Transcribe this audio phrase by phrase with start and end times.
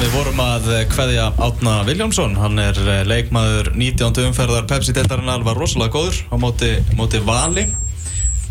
[0.00, 4.22] Við vorum að hveðja Átna Viljámsson, hann er eh, leikmaður 19.
[4.30, 7.66] umferðar Pepsi-deltarinnar, var rosalega góður á móti, móti vali.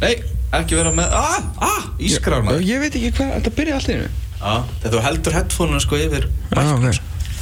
[0.04, 0.12] Nei,
[0.56, 2.62] ekki vera með, ah, ah, ískrar maður.
[2.70, 6.00] Ég veit ekki hvað, þetta byrja allt í hennu Já, þetta þú heldur headphone-una sko
[6.00, 6.86] yfir Já, ok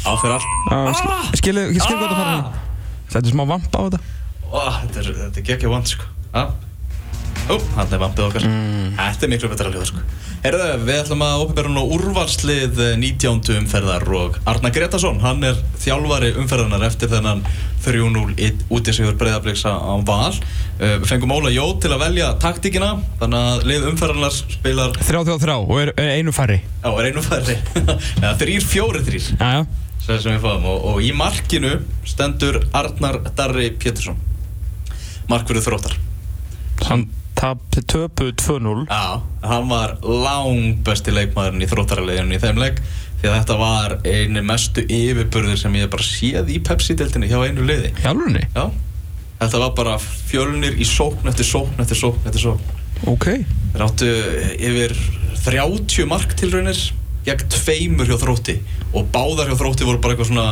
[0.08, 0.48] á fyrir allt.
[0.71, 2.64] Já, skilu, ég skil hvað það fara
[3.12, 4.00] Þetta er smá vamp á þetta
[4.48, 6.08] Ó, þetta er, þetta er geggja vant sko.
[6.32, 6.44] Já.
[7.48, 8.45] Ó, hann er vampið okkar.
[8.98, 10.02] Þetta er miklu betra hljóða sko.
[10.43, 13.39] Herðu, við ætlum að opinbera nú úrvalslið 19.
[13.62, 17.41] umferðar og Arna Gretarsson, hann er þjálfari umferðarnar eftir þennan
[17.86, 19.73] 3-0 út í sigur breyðabliks á
[20.05, 20.36] val.
[20.77, 25.22] Uh, Við fengum Óla Jó til að velja taktíkina, þannig að lið umferðarnar spilar, Þrjá,
[25.23, 27.55] þrjá, þrjá og er, er einu færri já, er einu færri,
[28.44, 30.67] þrýr, fjóri, þrýr, Já, já sem sem við fáum.
[30.72, 31.73] Og, og í markinu
[32.08, 34.20] stendur Arnar Darri Pétursson,
[35.31, 35.98] mark fyrir þróttar.
[36.88, 37.08] Hann
[37.48, 42.82] tapti töpu 2-0 Já, hann var lang besti leikmaðurinn í þróttaraliðinu í þeim leik
[43.18, 47.66] því að þetta var einu mestu yfirburðir sem ég bara séð í Pepsi-deltinni hjá einu
[47.66, 47.94] liði.
[48.04, 48.44] Hjálfurni?
[48.54, 48.67] Já,
[49.39, 52.76] þetta var bara fjölnir í sókn eftir sókn eftir sókn eftir sókn.
[53.09, 53.28] Ok.
[53.73, 54.11] Þeir áttu
[54.70, 54.95] yfir
[55.48, 56.84] 30 marktilraunir
[57.28, 58.59] gegn tveimur hjá þrótti
[58.94, 60.50] og báðar hjá þrótti voru bara eitthvað svona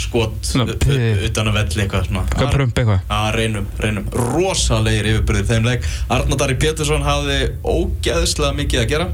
[0.00, 3.04] skot utan að velli eitthvað svona prump eitthvað?
[3.14, 9.08] að reynum, reynum, rosalegir yfirbyrðir þeim leik Arnar Dari Pétursson hafði ógeðslega mikið að gera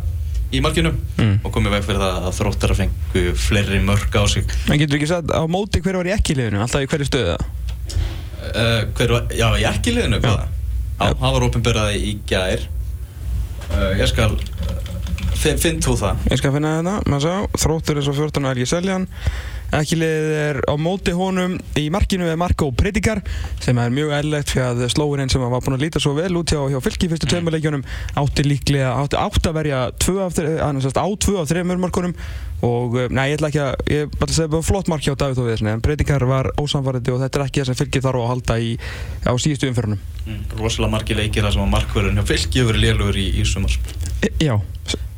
[0.50, 1.34] í markinu Mm.
[1.44, 4.96] og komið veg fyrir það að þróttar að fengu fleiri mörg á sig En getur
[4.96, 6.62] ekki sagt á móti hver var í ekki liðinu?
[6.64, 7.44] Alltaf í hverju stöðu það?
[8.56, 10.40] uh, hver var, já, í ekki liðinu hvað?
[10.40, 11.14] Já, Já.
[11.20, 14.32] hann var opinberaði í gær uh, ég skal
[15.40, 18.50] finn, finn þú það Ég skal finna þetta, maður sá Þróttur er svo 14 og
[18.54, 19.06] Helgi Seljan
[19.76, 23.20] Ekki liðið er á móti honum Í markinu er Marko Predikar
[23.62, 26.50] sem er mjög eðlilegt fyrir að slóurinn sem var búinn að líta svo vel út
[26.50, 27.34] hjá, hjá fylki fyrstu Mm.
[27.34, 27.82] tveimurleikjunum
[28.18, 29.80] átti líklega, átti átt að verja
[30.82, 32.14] sagt, á tvö af þreimur markunum
[32.66, 35.14] og, eh, nei, ég ætla ekki að ég ætla að segja bara flott mark hjá
[35.14, 38.30] Davíð Þófiðsson en Predikar var ósamfærandi og þetta er ekki það sem fylki þarf að
[38.32, 38.70] halda í,
[39.24, 43.26] á síðustu umfyrunum mm, rosalega margi leikir að markverðin hjá fylki hefur verið lélugur í,
[43.40, 43.78] í sumar.
[44.20, 44.56] E, Já,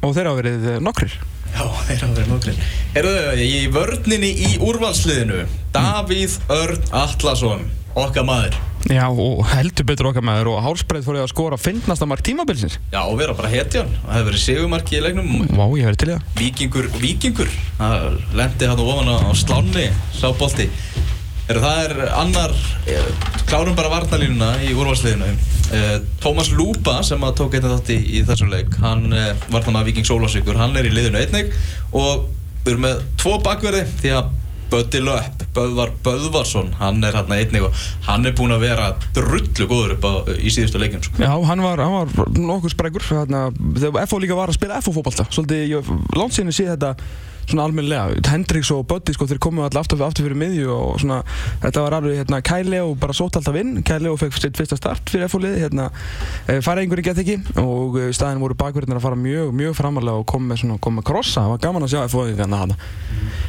[0.02, 1.16] og þeir hafa verið eh, nokkrir
[1.62, 2.56] Já, þeir hafa verið nokkrir
[2.96, 7.62] Herðu, í vörninni í úrvalsliðinu Davíð Örn Atlason
[7.92, 8.56] okkar maður.
[8.88, 12.24] Já, og heldur betur okkar maður og Hálsbreið fór ég að skora finnast að mark
[12.24, 12.78] tímabilsins.
[12.90, 15.28] Já, og vera bara hetjan Það hefur verið segumarki í leiknum.
[15.52, 16.24] Vá, ég verið til í það.
[16.40, 18.08] Víkingur, Víkingur Það
[18.40, 19.86] lendi hann ofan á, sláni
[20.16, 20.66] Sá bolti
[21.48, 22.52] Herðu, það er annar
[22.86, 23.08] eh,
[23.50, 25.32] Klárum bara varnalínuna í úrvalsliðinu.
[25.74, 29.80] Eh, Tómas Lúpa sem að tók einnig þátt í, þessum leik Hann eh, var þannig
[29.80, 31.50] að Víking Sólásvíkur Hann er í liðinu einnig.
[31.90, 32.28] Og
[32.62, 34.30] við erum með tvo bakverði Því að
[34.72, 39.66] Böddi Löpp, Böðvar Böðvarsson Hann er hann einnig og hann er búinn að vera Drullu
[39.68, 41.20] góður upp á, í síðustu leikjum sko.
[41.20, 43.42] Já, hann var, hann var nokkuð sprækur þarna,
[43.76, 46.94] þegar FO líka var að spila FO fótbalta svolítið, ég langt síðan sé þetta
[47.48, 51.20] svona almennilega, Hendrix og Böddi sko, þeir komu alltaf aftur, aftur fyrir miðju og svona,
[51.64, 55.30] þetta var alveg, hérna, Kæleo bara sótt alltaf inn, Kæleo fekk sitt fyrsta start fyrir
[55.32, 55.88] FO liði, hérna
[56.46, 60.22] e, fara einhverju gett ekki og í staðin voru bakverðinir að fara mjög, mjög framarlega
[60.22, 62.78] og koma með svona, koma með krossa, það var gaman að sjá FO hérna hana.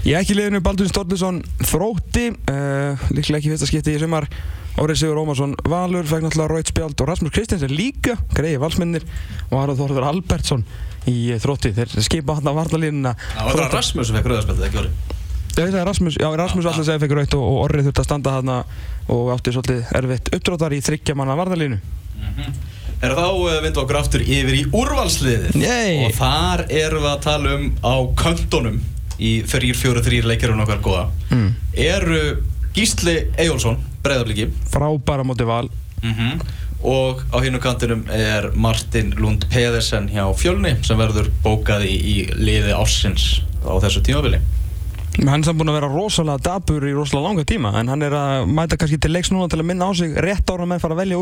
[0.04, 4.28] Ég ekki liðinu Baldur Storluson þrótti, uh, líklega ekki fyrsta skipti í sumar.
[4.74, 9.04] Órið Sigur Ómarsson Valur fekk náttúrulega Raut Spjald og Rasmus Kristins er líka greiði valsmennir
[9.52, 10.64] og Harald Þorður Albertsson
[11.10, 11.74] í eh, þrótti.
[11.78, 15.12] Þeir skipa hann að varnalínuna Það var Rasmus sem fekk rauðarspjaldið, ekki orðið
[15.54, 18.08] Já, það er Rasmus, já, Rasmus alltaf segja fekk Raut og, og Orrið þurfti að
[18.08, 21.78] standa hann og átti svolítið erfitt uppdráttar í þryggja manna varnalínu
[23.04, 25.58] Er þá uh, vindum okkur aftur yfir í úrvalsliðið.
[25.60, 25.98] Yay.
[26.06, 28.80] Og þar erum við að tala um á köntunum
[29.24, 31.04] Í 3-4-3 leikirinn okkar góða.
[31.30, 31.52] Mm.
[31.78, 32.22] Eru
[32.74, 35.68] Gísli Eyjólfsson, breyðabliki Frábæra móti val
[36.84, 42.16] Og á hinu kantinum er Martin Lund Pedersen hjá Fjölni Sem verður bókað í, í
[42.36, 44.42] liði ársins á þessu tímabili
[45.14, 48.14] Hann er samt búinn að vera rosalega dabur í rosalega langa tíma en hann er
[48.18, 50.82] að mæta kannski til leiks núna til að minna á sig rétt ára með að
[50.82, 51.18] fara að velja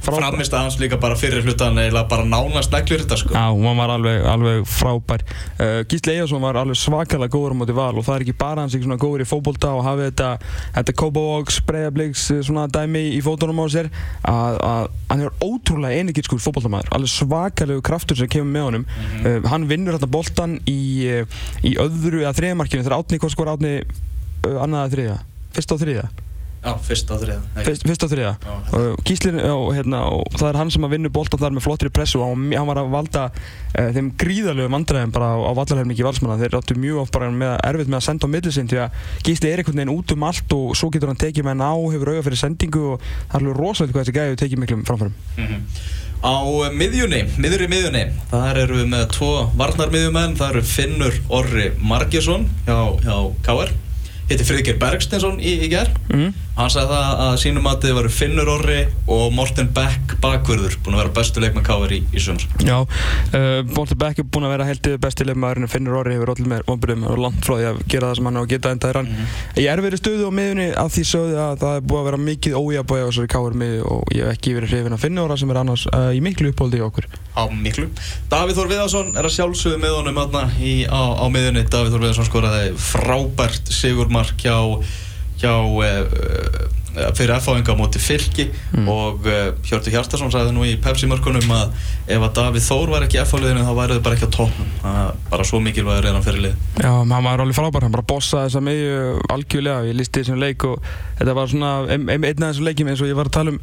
[0.00, 0.18] frábær.
[0.18, 3.34] Framist að hans líka bara fyrir hlutan Eða bara nánast neglur þetta sko.
[3.36, 5.22] Já, hún var alveg, alveg frábær.
[5.60, 8.64] Uh, Gísli Ejarsson var alveg svakalega góður á móti val og það er ekki bara
[8.64, 10.30] hans ekki svona góður í fótbolta og hafið þetta,
[10.74, 13.90] þetta Kópavóks, Breiðabliks svona dæmi í fótunum á sér.
[14.26, 16.90] Að, að hann er ótrúlega einigitskur fótboltamæður
[22.40, 25.16] þriðamarkinu þegar Átni, hvað skor Átni uh, annað eða þriðja,
[25.56, 26.08] fyrsta og þriðja
[26.60, 27.64] Já, fyrst á þriða.
[27.64, 28.32] fyrst, fyrst og þriða
[28.76, 31.88] og Gíslin og, hérna, og það er hann sem að vinna boltan þar með flottri
[31.96, 36.36] pressu og hann, var að valda uh, þeim gríðalegu vandræðum bara á, á vallarhelmingi valsmanna
[36.42, 39.48] þeir áttu mjög oft bara með, erfitt með að senda á millisinn því að Gísli
[39.54, 42.12] er einhvern veginn út um allt og svo getur hann tekið með hann á, hefur
[42.12, 45.16] auga fyrir sendingu og það er alveg rosalega hvað þessi gæði hefur tekið miklum framfærum
[45.40, 45.64] Mhm.
[46.20, 51.14] Á eh, miðjunni, miður í miðjunni, þar eru við með tvo varnarmiðjumenn, það eru Finnur
[51.32, 53.14] Orri Margesson hjá, hjá
[53.46, 53.72] KR,
[54.28, 55.96] hitti Friðger Bergsteinsson í, í gerð.
[56.12, 56.34] mm.
[56.60, 58.80] Hann sagði það að sínum að þið varu Finnur Orri
[59.10, 62.44] og Morten Beck bakvörður, búin að vera bestu leikmann KR í, í sumar.
[62.66, 66.50] Já, uh, Bolti Beck er búinn að vera heldið besti leifmaðurinn Finnur Orri hefur allir
[66.52, 69.10] með vonbyrðum og því að gera það sem hann á að geta enda er hann
[69.56, 72.22] Ég er verið stöðu á miðunni af því sögðu að það er búið að vera
[72.28, 75.40] mikið ójabæði á þessari káur miði og ég hef ekki verið hrifin að Finnur Orra
[75.40, 77.86] sem er annars uh, í miklu uppóldi í okkur Á miklu.
[78.30, 81.62] Davíð Þór Viðarsson er að sjálfsögðu með honum aðna á, á miðjunni.
[81.70, 84.56] Davíð Þór Viðarsson skoraði frábært sigurmark hjá,
[85.40, 86.68] hjá uh,
[87.14, 88.86] fyrir F-áinga á móti fylki Mm.
[88.90, 91.72] og uh, Hjörtur Hjartarsson sagði nú í Pepsi-mörkunum að
[92.10, 95.14] ef að Davíð Þór var ekki í F-áliðinu þá væri þau bara ekki á er
[95.30, 96.54] bara svo mikilvægur er hann fyrir lið.
[96.82, 98.94] Já, hann var alveg frábær, hann bara bossaði þessa miðju
[99.34, 100.86] algjörlega, ég listi þessum leik og
[101.18, 103.54] þetta var svona ein, ein, einn af þessum leikjum eins og ég var að tala
[103.54, 103.60] um,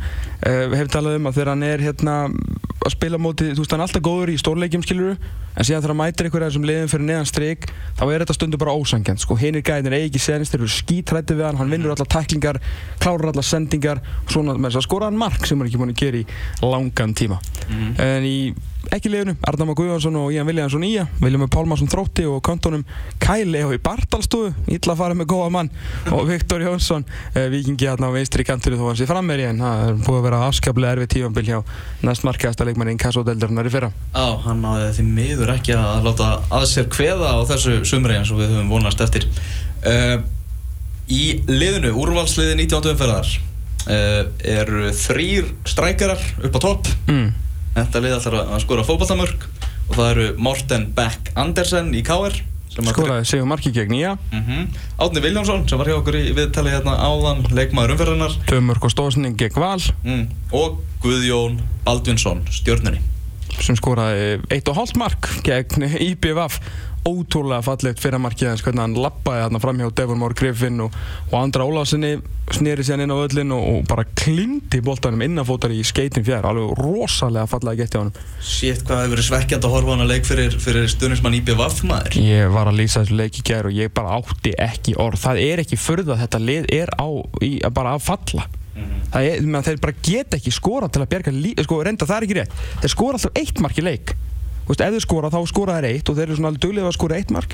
[0.78, 3.88] hef talað um að þegar hann er hérna að spila móti, þú veist hann er
[3.90, 5.18] alltaf góður í stórleikjum skiluru,
[5.58, 7.68] en síðan þegar mætir einhverja þessum liðum fyrir neðan strik,
[7.98, 11.38] þá er þetta stundu bara ósangjant, sko, hinir gæðinir eigi ekki senist, þeir eru skítrætti
[11.38, 12.62] við hann, hann vinnur allar tæklingar,
[13.02, 15.82] klárar allar sendingar og svona með þess að skora hann mark sem hann er ekki
[15.82, 16.26] búin að gera í
[16.64, 17.42] langan tíma.
[17.98, 18.38] En í
[18.94, 22.86] ekki liðinu, Arnama Guðvarsson og Ian Viljansson Ía, Viljum Pálmarsson Þrótti og kontónum
[23.20, 25.72] Kæli og í Bartalstofu, illa að fara með góða mann
[26.14, 27.04] og Viktor Jónsson,
[27.34, 30.00] uh, vikingi hérna á vinstri kantinu þó hann sé fram með í en það er
[30.06, 31.58] búið að vera afskaplega erfið tífambil hjá
[32.08, 33.92] næst markaðasta leikmanni í Kassodeldarinnar í fyrra.
[34.14, 38.32] Já, hann náði því miður ekki að láta að sér kveða á þessu sumri eins
[38.34, 39.28] og við höfum vonast eftir.
[39.86, 40.18] Uh,
[41.08, 42.92] í liðinu, úrvalsliði 19.
[42.94, 43.30] umferðar,
[43.88, 46.92] uh, eru þrýr strækjarar upp á topp.
[47.08, 47.32] Mm.
[47.78, 49.48] Þetta lið ætlar að skora fótballtamörk
[49.88, 52.36] og það eru Morten Beck Andersen í KR.
[52.78, 54.68] Skoraði Sigur Marki gegn Ía, Mhm.
[55.02, 58.36] Árni Viljánsson sem var hjá okkur í viðtali hérna áðan, leikmaður umferðarnar.
[58.46, 60.28] Tömörk og Stóðsning gegn Val Mm.
[60.52, 63.00] Og Guðjón Baldvinsson, stjórnunni.
[63.64, 66.60] Sem skoraði eitt og hálft mark gegn IBVF
[67.08, 70.96] ótrúlega fallegt fyrramarkið hans hvernig hann lappaði þarna fram hjá Devon Mór Griffin og,
[71.30, 72.18] og Andra Ólásinni
[72.54, 76.48] sneri síðan inn á öllin og, og bara klindi boltanum innanfótar í skeitin fjær.
[76.48, 78.14] Alveg rosalega fallega gett hjá hann
[78.44, 82.20] Sétt hvað hefur verið svekkjand að horfa á hana leik fyrir, fyrir stuðnismann IBVF maður.
[82.24, 85.24] ég var að lýsa þessu leik í gær og ég bara átti ekki orð.
[85.24, 87.08] Það er ekki furða að þetta lið er á
[87.44, 88.48] í, bara að falla
[89.14, 92.18] það er, menn, þeir bara geta ekki skora til að bjerga lí, sko, reynda það
[92.22, 92.58] er ekki rétt.
[92.84, 94.16] Þeir skora alltaf eitt mark í leik.
[94.68, 96.96] Veist, ef þeir skora þá skora þeir eitt og þeir eru svona alveg duglega að
[96.98, 97.54] skora eitt mark.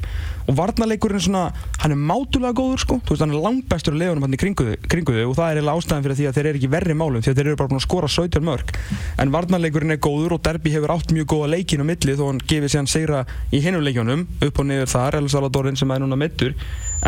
[0.50, 1.44] Og varnarleikurinn er svona,
[1.84, 4.88] hann er mátulega góður sko, veist, hann er langbæstur að leiðunum hann í kringu, þau-
[4.90, 7.30] kringu og það er eiginlega ástæðan fyrir því að þeir eru ekki verri málum því
[7.30, 8.74] að þeir eru bara búin að skora 17 mörg
[9.22, 12.42] en varnarleikurinn er góður og Derby hefur átt mjög góða leikin á milli þó hann
[12.50, 13.22] gefið síðan segra
[13.54, 16.58] í hinum leikjónum upp og niður þar, El Salvadorinn sem er núna mittur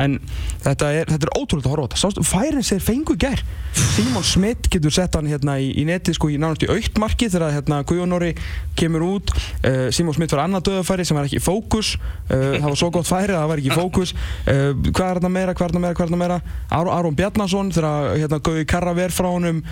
[0.01, 0.17] en
[0.63, 2.01] þetta er, þetta er ótrúlega að horfa á þetta.
[2.01, 3.43] Sástu, færin sér fengu í gær.
[3.75, 7.27] Simon Smith getur sett hann hérna í, í neti sko í nánast í aukt marki
[7.31, 8.33] þegar hérna Guðjónóri
[8.79, 9.33] kemur út.
[9.63, 11.95] Uh, Simon Smith var annað döðafæri sem var ekki í fókus.
[12.29, 14.15] Uh, það var svo gott færi að það var ekki í fókus.
[14.45, 16.39] Uh, hvað er þetta meira, hvað er þetta meira, hvað er þetta meira?
[16.79, 19.63] Ar Aron Bjarnason þegar hérna Gauði Karra ver frá honum.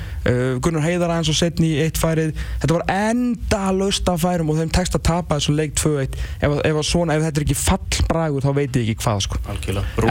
[0.64, 2.34] Gunnar Heiðar aðeins og setni í eitt færið.
[2.62, 6.56] Þetta var enda löst af færum og þeim tekst að tapa þessu leik 2-1 ef,
[6.70, 9.42] ef, svona, ef þetta er ekki fallbragur þá veit ég ekki hvað sko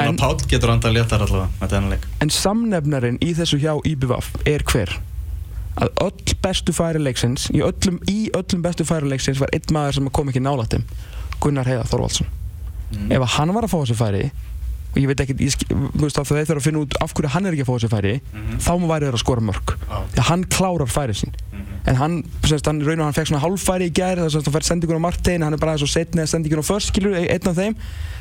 [0.03, 1.99] Rúna En- Páll getur andað léttar allavega.
[2.21, 4.99] En samnefnarinn í þessu hjá IBVF er hver?
[5.81, 9.95] Að öll bestu færi leiksins, í öllum, í öllum bestu færi leiksins var einn maður
[9.95, 10.85] sem kom ekki nálægt þeim,
[11.41, 12.27] Gunnar Heiðar Þorvaldsson.
[12.93, 13.13] Mm.
[13.17, 14.31] Ef að hann var að fá þessu færi,
[14.93, 17.47] og ég veit ekki, þú veist að þeir þurfa að finna út af hverju hann
[17.49, 18.59] er ekki að fá þessu færi, Mhm.
[18.61, 19.67] þá má væri þeir að skora mörg.
[19.89, 19.97] Já.
[20.13, 21.33] Því að hann klárar færið sín.
[21.91, 24.57] En hann, semst, hann, raun og hann fekk svona hálffæri í gær, þess að hann
[24.57, 27.59] fær sendingun á Martein, hann er bara setni að sendingun á först, skilur, einn af
[27.59, 27.79] þeim.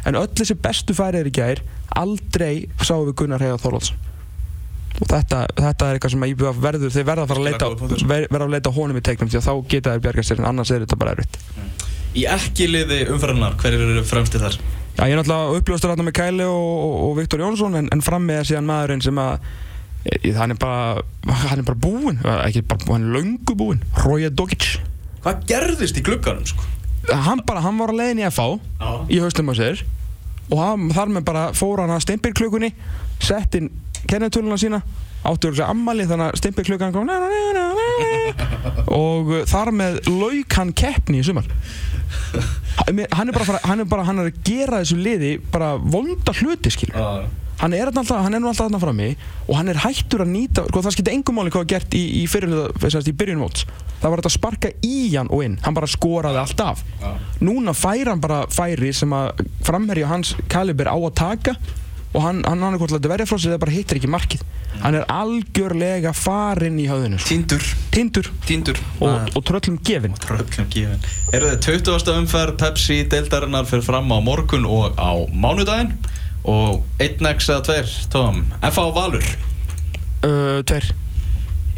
[0.10, 1.62] En öll þessi bestu færi er í gær,
[1.94, 4.08] aldrei sáum við Gunnar Heiðar Þorvaldsson
[5.02, 7.70] og þetta, þetta er eitthvað sem að IBF verður þeir verða að fara að leita,
[7.80, 8.04] punktur.
[8.12, 10.48] ver, verða að leita honum í teiknum því að þá geta þeir bjargast sér en
[10.52, 11.40] annars er þetta bara erfitt
[12.12, 14.58] Í ekki liði umferðarnar, hverjir eru fremstir þar?
[14.98, 18.04] Já, ég er náttúrulega uppljóstur hérna með Kæli og, og, og Viktor Jónsson en, en
[18.04, 19.46] fram með síðan maðurinn sem að e,
[20.38, 24.32] hann er bara hann er bara búinn, ekki bara búinn, hann er löngu búinn Roja
[24.34, 24.80] Dogic
[25.22, 26.66] Hvað gerðist í glugganum sko?
[27.10, 28.48] hann bara, hann var að leiðin í FH
[28.82, 28.90] Já.
[29.10, 29.84] í haustum á sér
[30.52, 32.72] og hann, þar með bara fór hann að stimpilklukkunni
[33.22, 33.72] sett inn
[34.10, 34.82] kennetöluna sína
[35.26, 37.66] áttur þessi ammali þannig að stimpilklukkan kom na, na, na,
[38.98, 41.46] og þar með lauk hann keppni í sumar
[42.82, 46.34] hann er bara, að hann er bara hann er að gera þessu liði bara vonda
[46.42, 47.28] hluti skil Já.
[47.62, 49.10] Hann er, alltaf, hann er nú alltaf þarna frammi
[49.48, 52.02] og hann er hættur að nýta sko, það skipti engum máli hvað var gert í,
[52.22, 53.68] í, fyrirluta, í byrjun móts.
[54.02, 55.60] Það var þetta að sparka í hann og inn.
[55.62, 57.12] Hann bara skoraði alltaf Já.
[57.46, 61.56] núna fær hann bara færi sem að framherja hans kaliber á að taka
[62.12, 64.42] og hann, hann hann er hvort að verja frá sig það bara hittir ekki markið.
[64.82, 67.30] Hann er algjörlega farinn í höfðinu sko.
[67.30, 67.68] Tindur.
[67.94, 68.30] Tindur.
[68.48, 68.82] Tindur.
[69.04, 70.16] Og, og tröllum gefinn.
[70.24, 72.12] Tröllum gefin Eru þið 20.
[72.16, 75.94] umferð Pepsi deildarinnar fyrir fram á morgun og á mánudaginn
[76.48, 78.44] og 1x eða 2 Tom?
[78.62, 78.88] F.A.
[78.96, 79.26] Valur.
[80.22, 80.92] Uh, tveir.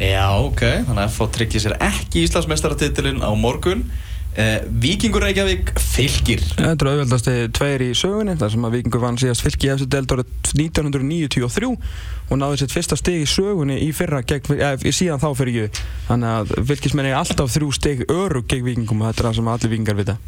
[0.00, 1.28] Já, ok, þannig að F.A.
[1.36, 3.86] tryggir sér ekki Íslandsmeistaratitilinn á morgun.
[4.34, 6.40] Eh, Víkingur Reykjavík fylgir.
[6.56, 10.10] Þetta er auðveldasti tveir í sögunni þar sem að Víkingur vann síðast fylki eftir deild
[10.10, 15.28] árið 1993 og náði sitt fyrsta stig í sögunni í fyrra gegn, eða, síðan þá
[15.38, 15.78] fyrir ég
[16.08, 19.52] þannig að fylkismenn er alltaf þrjú stig örug gegn Víkingum og þetta er það sem
[19.54, 20.18] allir Víkingar vita.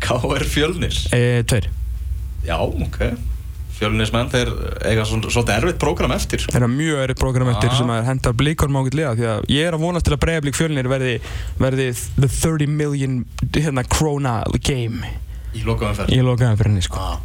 [0.00, 0.48] K.R.
[0.54, 1.02] Fjölnir.
[1.12, 1.68] E, Tveir.
[2.48, 3.04] Já, ok
[3.78, 4.50] Fjölnismenn, þeir
[4.86, 6.44] eiga svolítið erfitt prógram eftir.
[6.52, 7.76] Það er mjög erið program eftir Ah.
[7.78, 10.88] sem hendar blíkonum ágætt liða því að ég er að vonast til að bregðablík fjölnir
[10.92, 11.14] verði,
[11.58, 11.86] verði
[12.20, 15.02] the 30 million hérna, krona game
[15.56, 16.98] í lokaumferð í lokaðan fyrir henni sko.
[17.00, 17.18] ah.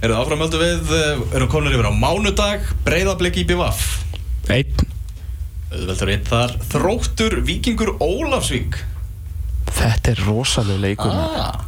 [0.00, 0.92] Eru það áframöldu við,
[1.34, 4.04] erum komin yfir á mánudag Breiðablik í BVF
[4.48, 4.86] Einn,
[5.74, 8.78] Auðveldur eitt þar Þróttur Víkingur Ólafsvík
[9.68, 11.42] þetta er rosalega leikur maður.
[11.42, 11.64] ah.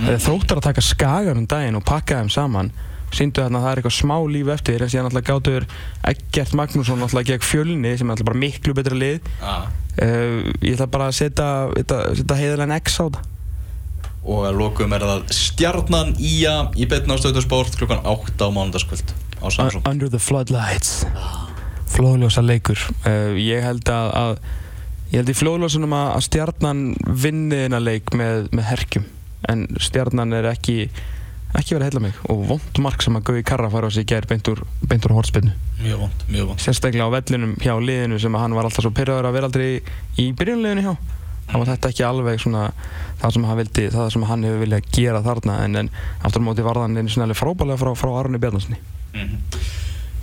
[0.00, 2.70] Það er þróttar að taka skagan um daginn og pakka þeim saman
[3.16, 5.66] síndu þarna að það er eitthvað smá líf eftir en síðan alltaf gátur
[6.10, 9.26] Eggert Magnússon alltaf gegn fjölni sem er alltaf bara miklu betra lið.
[9.42, 9.66] Ah.
[9.98, 13.22] uh, ég ætla bara að setja, setja, setja heiðalega X á það
[14.20, 19.14] Og að lokum er það Stjarnan Ía í betna á stöðusport klukkan 8 á mánudagskvöld
[19.40, 19.84] á Samsung.
[19.88, 21.06] Under the Floodlights.
[21.88, 22.80] Flóðljósa leikur.
[23.06, 24.34] Uh, ég held að, að
[25.10, 29.08] ég held í flóðljósunum að, að stjarnan vinni þennan leik með, með herkjum.
[29.48, 30.90] En stjarnan er ekki
[31.58, 34.04] ekki verið að heilla mig og vond mark sem að Gauði Karra fara á sig
[34.06, 37.72] í gær beint úr, beint úr hortspinnu Mjög vond, mjög vond sérstaklega á vellinum hjá
[37.80, 39.70] liðinu sem að hann var alltaf svo pyrraður að vera aldrei
[40.20, 40.94] í byrjunliðinu hjá.
[41.50, 42.64] Þá var þetta ekki alveg svona
[43.18, 45.88] það sem hann vildi, það sem hann hefur viljað gera þarna en, en
[46.22, 48.78] aftur á móti var það einu svona frábælega frá, frá Arni Bjarnasinni
[49.10, 49.40] Mhm.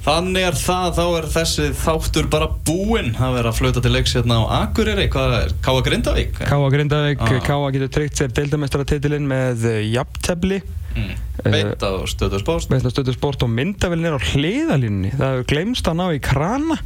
[0.08, 4.14] Þannig er það, þá er þessi þáttur bara búinn að vera að flauta til leiks
[4.16, 6.38] hérna á Akureyri, hvað er, Káa Grindavík?
[6.48, 7.34] Káa Grindavík, Ah.
[7.44, 10.62] Káa getur tryggt sér deildamestaratitilinn með uh, jafntefli.
[10.96, 11.12] Mm.
[11.44, 16.00] Beitt á stöðusport með stöðu sport og myndavillin er á hliðalínni það hefur glemst að
[16.00, 16.80] ná í krana.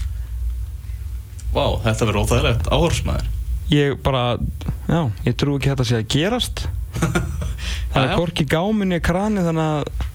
[1.53, 3.29] Vá, þetta verður óþægilegt áhorsmaður
[3.71, 4.23] ég bara,
[4.89, 4.99] já,
[5.29, 6.65] ég trú ekki að þetta sé að gerast.
[7.93, 10.09] Það er korki gáminni krani þannig að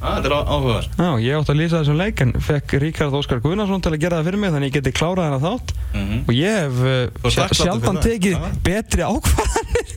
[0.00, 3.40] ah, Þetta er áhugaður Já, ég átti að lýsa þessum leik en fekk Ríkard Óskar
[3.44, 5.74] Guðnarsson til að gera það fyrir mig þannig ég geti klárað hennar þátt.
[5.94, 8.50] Mm og ég hef uh, ert sj- þakklátur sjaldan tekið Já.
[8.68, 9.88] betri ákvarðanir.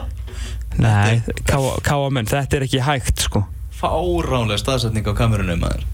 [0.84, 1.20] Nei,
[1.84, 3.42] káa menn, þetta er ekki hægt sko.
[3.80, 5.84] Fáránlega staðsetning á kamerunum maður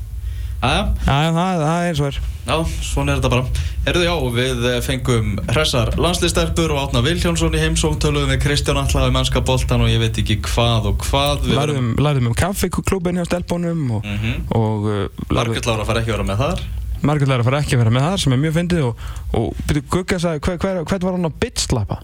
[0.62, 2.18] það, það er eins og er.
[2.46, 3.64] Já, svona er þetta bara.
[3.86, 8.78] Herðu já, við eh, fengum hressar landslistelpur og Átna Vilhjónsson í heimsókn töluðum við Kristján
[8.80, 11.44] Allaði mennska boltan og ég veit ekki hvað og hvað.
[11.46, 14.34] Við Lærðum, lærðum um kaffiklubin hjá stelpunum og, Mhm.
[14.54, 16.64] og uh, lærðum Margrét Lára fara ekki að vera með þar.
[17.06, 19.02] Margrét Læra fara ekki að vera með það sem er mjög fyndið og,
[19.36, 21.98] og byrju, Gugga sagði, hver, hver, hvern var hann að bitch-slappa?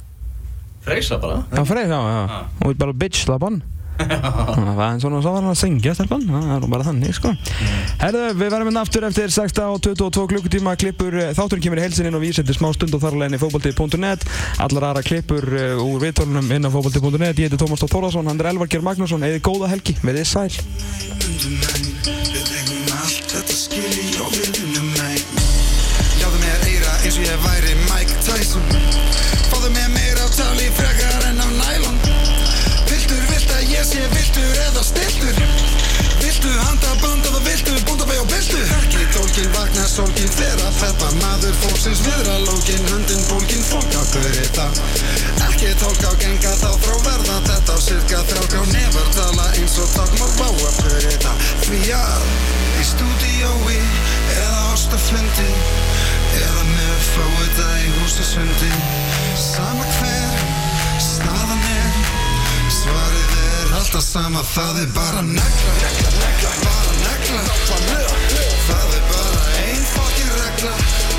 [0.83, 2.43] Freysa bara Já, Freyr, já, já, Ah.
[2.67, 6.25] og bara bitch-slappan Þannig að það er eins og svo var hann að syngja stelpan,
[6.29, 7.33] það er bara þannig sko.
[8.01, 10.75] Herðu, við verðum hérna aftur eftir 16 og 22 klukkutíma.
[10.81, 13.31] Klippur eh, Þátturinn kemur í heilsin inn og við setjum smá stund og þar alveg
[13.31, 14.27] inn í fókbalti.net
[14.65, 18.43] Allar aðra klippur eh, úr viðtólunum inn á fókbalti.net Ég heiti Tómas Tóð Þórðarsson, hann
[18.43, 19.27] er Elvar Geir Magnússon.
[19.29, 19.95] Eða góða helgi,
[20.27, 20.51] sæl.
[27.13, 28.92] Við eigum allt
[41.83, 43.63] fólksins viðra lókin Höndin bólkin
[43.99, 44.67] á þetta
[45.49, 49.91] Ekki tólk á genga þá frá verða Þetta á cirka þrjá nefar tala eins og
[49.97, 51.33] takmál bá að fyrir þetta
[51.65, 52.23] Því að
[52.79, 53.81] í stúdíói
[54.37, 55.49] eða ástafundi
[56.39, 58.71] Eða með fáið í húsasundi.
[59.37, 60.39] Sama hver
[61.03, 62.01] staðan er
[62.79, 66.55] Svarið er alltaf sama, það er bara negla, negla,
[67.03, 67.45] negla,
[69.11, 69.32] bara
[70.39, 70.73] regla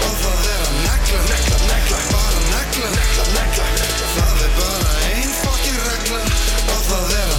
[0.08, 3.66] og það er að negla, negla, negla, bara negla, negla, negla,
[4.16, 6.22] það er bara einn fokkin regla.
[6.74, 7.33] Og það er að